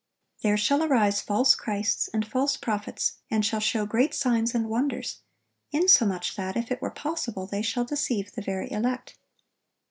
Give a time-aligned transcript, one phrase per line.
[0.41, 5.19] "There shall arise false christs, and false prophets, and shall show great signs and wonders;
[5.71, 9.19] insomuch that, if it were possible, they shall deceive the very elect....